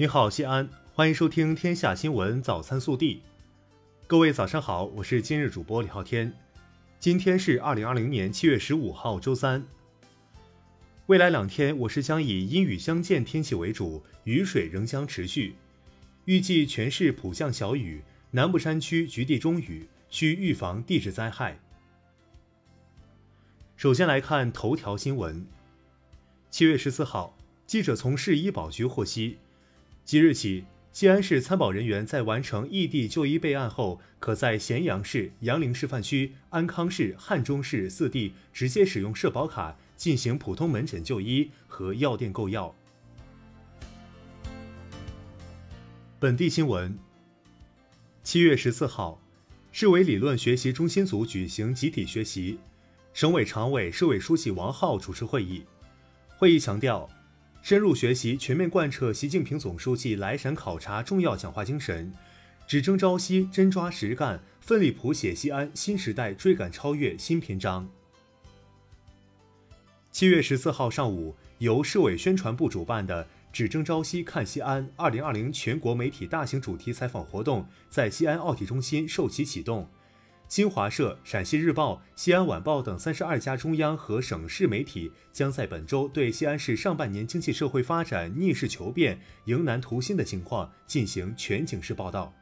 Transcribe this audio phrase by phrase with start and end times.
[0.00, 3.16] 你好，西安，欢迎收听《天下新闻早餐速递》。
[4.06, 6.32] 各位早上好，我是今日主播李昊天。
[6.98, 9.62] 今天是二零二零年七月十五号，周三。
[11.08, 15.56] 未来两天，我市将以阴雨相间天气为主，雨水仍将持续。
[16.24, 21.60] 预计全市普降小雨，南部山区局地中雨，需预防地质灾害。
[23.76, 25.46] 首先来看头条新闻。
[26.48, 27.36] 七月十四号，
[27.66, 29.36] 记者从市医保局获悉。
[30.10, 42.74] 即日起，西安市参保人员在完成异地就医备案后，可在咸阳市、杨凌示范区、安康市、汉中市四地直接使用社保卡进行普通门诊就医和药店购药。
[46.18, 46.98] 本地新闻：
[48.24, 49.22] 七月十四号，
[49.70, 52.58] 市委理论学习中心组举行集体学习，
[53.12, 55.62] 省委常委、市委书记王浩主持会议。
[56.36, 57.08] 会议强调。
[57.62, 62.12] 深入学习，全面贯彻习近平总书记来陕考察重要讲话精神，
[62.66, 67.88] 只争朝夕，真抓实干，奋力谱写西安新时代追赶超越新篇章。
[70.10, 79.88] 七月十四号上午，由市委宣传部主办的“只争朝夕，看西安”二零二零全国媒体大型主题采访活动在西安奥体中心授旗启动。
[80.50, 92.34] 新华社、陕西日报、西安晚报等三十二家中央和省市媒体将在本周对西安市上半年经济社会发展逆势求变、迎难图新的情况进行全景式报道。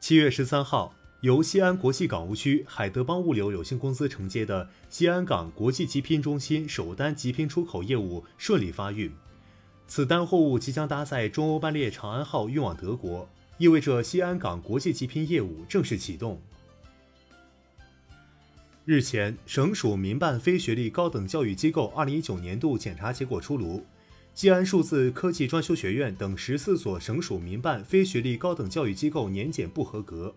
[0.00, 9.14] 七月十三号，由西安国际港务区海德邦物流有限公司承接的西安港国际集拼中心首单集拼出口业务顺利发运，
[9.86, 13.28] 此单货物即将搭载中欧班列长安号运往德国。
[13.58, 16.40] 意味着西安港国际集拼业务正式启动。
[18.84, 23.82] 日前，省属民办非学历高等教育机构二零一九年度检查结果出炉，
[24.34, 30.34] 西安数字科技专修学院等十四所省属民办非学历高等教育机构年检不合格。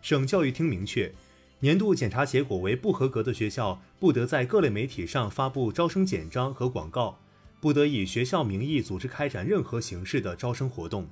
[0.00, 1.12] 省教育厅明确，
[1.58, 7.18] 年度检查结果为不合格的学校，不得在各类媒体上发布招生简章和广告，
[7.60, 11.08] 不得以学校名义组织开展任何形式的招生活动。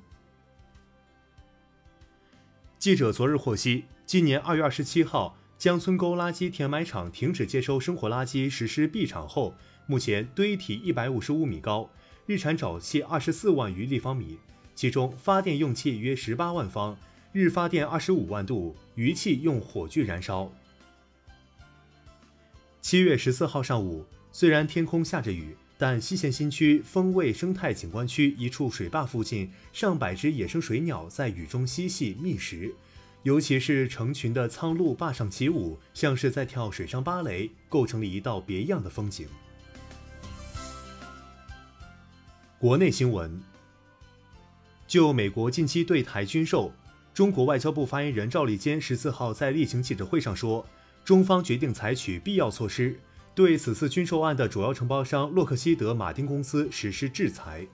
[2.78, 9.54] 记者昨日获悉，今年二月二十七号，江村沟垃圾填埋场停止接收生活垃圾，实施闭场后，
[9.86, 11.90] 目前堆体一百五十五米高，
[12.26, 14.38] 日产沼气二十四万余立方米，
[14.74, 16.96] 其中发电用气约十八万方，
[17.32, 20.52] 日发电二十五万度，余气用火炬燃烧。
[22.82, 25.56] 七月十四号上午，虽然天空下着雨。
[25.78, 32.74] 但西咸新区风味生态景观区一处水坝附近，上百只野生水鸟在雨中嬉戏觅食，
[33.24, 39.28] 尤其是成群的苍鹭坝上起舞，像是在跳水上芭蕾，构成了一道别样的风景。
[42.58, 43.38] 国内新闻：
[44.86, 46.72] 就美国近期对台军售，
[47.12, 50.66] 中国外交部发言人赵立坚十四号在例行记者会上说，
[51.04, 52.98] 中方决定采取必要措施。
[53.36, 57.66] 对此次军售案的主要承包商洛克希德马丁公司实施制裁。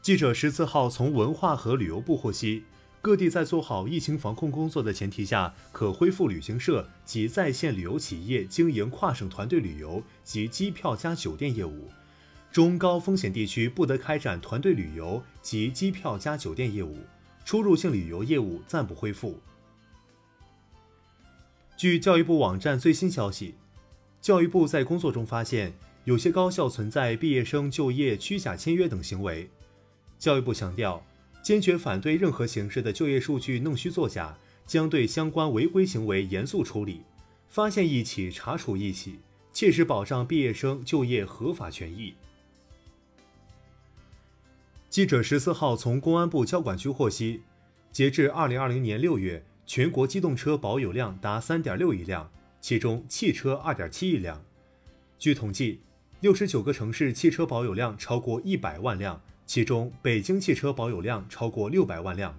[0.00, 2.64] 记者十四号从文化和旅游部获悉，
[3.02, 11.90] 各地在做好疫情防控工作的前提下，可恢复旅行社及在线旅游企业经营跨省团队旅游及机票加酒店业务，
[12.50, 16.96] 中高风险地区不得开展团队旅游及机票加酒店业务，
[17.44, 19.38] 出入境旅游业务暂不恢复。
[21.76, 23.54] 据教育部网站最新消息，
[24.20, 25.72] 教育部在工作中发现
[26.04, 29.48] 有些高校存在毕业生就业虚假签约等行为。
[30.18, 31.04] 教育部强调，
[31.42, 37.00] 坚决反对任何形式的就业数据弄虚作假，将对相关违规行为严肃处理，
[37.48, 39.18] 发现一起查处一起，
[39.52, 42.14] 切实保障毕业生就业合法权益。
[44.88, 47.40] 记者十四号从公安部交管局获悉，
[47.90, 49.42] 截至二零二零年六月。
[49.74, 54.44] 全国机动车保有量达三点六亿辆，其中汽车二点七亿辆。
[55.18, 55.80] 据统计，
[56.20, 62.38] 六十九个城市汽车保有量超过一百万辆，其中北京汽车保有量超过六百万辆。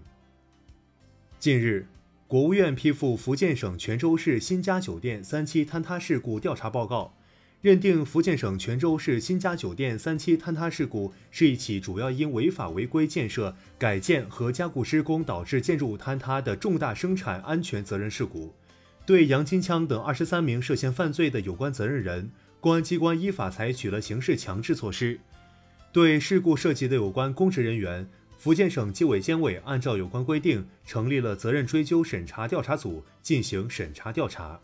[1.40, 1.88] 近日，
[2.28, 7.16] 国务院批复福建省泉州市新家酒店三期坍塌事故调查报告。
[7.64, 18.54] 认定福建省泉州市新家酒店三期坍塌事故是一起主要因违法违规建设、改建和加固施工导致建筑物坍塌的重大生产安全责任事故，
[19.06, 22.30] 对杨金枪等二十三名涉嫌犯罪的有关责任人，
[22.60, 25.18] 公安机关依法采取了刑事强制措施。
[25.94, 28.06] 对事故涉及的有关公职人员，
[28.38, 34.60] 福建省纪委监委按照有关规定成立了责任追究审查调查组进行审查调查。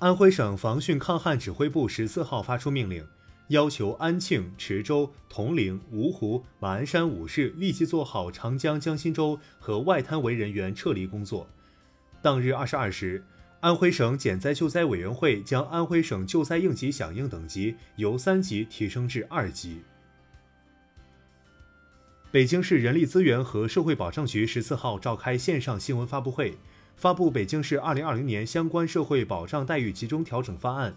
[0.00, 3.06] 安徽省防汛抗旱指挥部十四号发出命令，
[3.48, 11.48] 要求安庆、池州、铜陵、芜湖、马鞍山五市立即做好长江江心洲和外滩围人员撤离工作。
[12.20, 13.24] 当日二十二时，
[13.60, 19.80] 安徽省减灾救灾委员会将安徽省救灾应急响应等级由三级提升至二级。
[22.30, 26.58] 北京市人力资源和社会保障局十四号召开线上新闻发布会，
[26.96, 30.96] 发布北京市二零二零年相关社会保障待遇集中调整方案，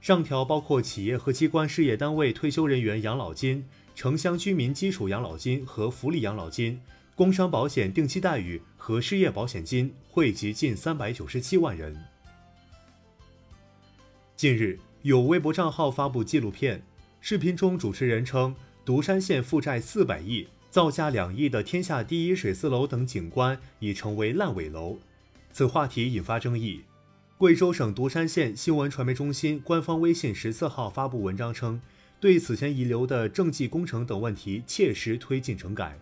[0.00, 3.64] 上调包括企业和机关事业单位退休人员养老金、
[3.94, 6.80] 城乡居民基础养老金和福利养老金、
[7.16, 11.96] 工伤保险定期待遇和失业保险金，惠及近三百九十七万人。
[14.36, 16.82] 近日，有微博账号发布纪录片，
[17.20, 18.54] 视频中主持人称，
[18.84, 20.46] 独山县负债四百亿。
[20.70, 24.98] 造价两亿的天下第一水丝楼等景观已成为烂尾楼，
[25.58, 26.84] 此话题引发争议。
[27.36, 31.80] 贵州省独山县新闻传媒中心官方微信十四号发布文章称，
[32.20, 35.98] 对此前遗留的政绩工程等问题切实推进整改。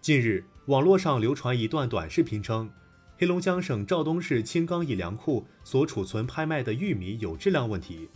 [0.00, 2.70] 近日，网络上流传一段短视频称，
[3.18, 8.08] 黑龙江省肇东市青冈一粮库所储存拍卖的玉米有质量问题。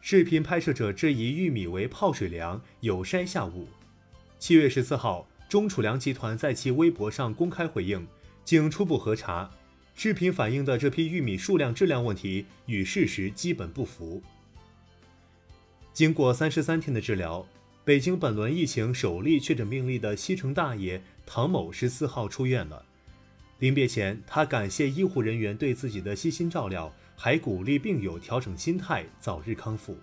[0.00, 3.66] 视频拍摄者质疑玉米为泡水粮，有筛下物。
[4.38, 8.06] 七月十四号，中储粮集团在其微博上公开回应，
[8.44, 9.50] 经初步核查，
[9.94, 14.22] 视频反映的这批玉米数量、质量问题与事实基本不符。
[15.92, 17.46] 经过三十三天的治疗，
[17.84, 22.84] 北京本轮疫情首例确诊病例的西城大爷唐某十四号出院了。
[23.58, 26.92] 临别前，他感谢医护人员对自己的悉心照料。
[27.14, 29.96] 还鼓励病友调整心态，早日康复。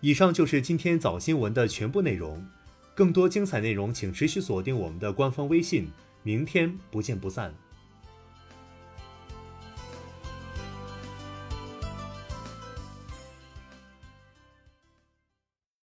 [0.00, 2.42] 以上就是今天早新闻的全部内容，
[2.94, 5.88] 更多精彩内容请持续锁定我们的官方微信，
[6.24, 7.54] 明天不见不散。